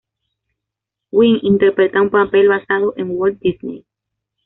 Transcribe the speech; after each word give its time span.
Wynn 1.11 1.37
interpreta 1.43 2.01
un 2.01 2.09
papel 2.09 2.47
basado 2.47 2.95
en 2.97 3.11
Walt 3.11 3.37
Disney. 3.39 3.85